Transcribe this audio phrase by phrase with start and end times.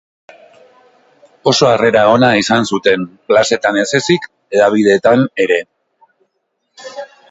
[1.51, 5.65] Oso harrera ona izan zuten plazetan ez ezik, hedabideetan ere.